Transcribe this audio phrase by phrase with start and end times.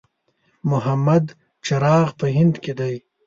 [0.71, 1.25] محمد
[1.65, 2.95] چراغ په هند کې دی.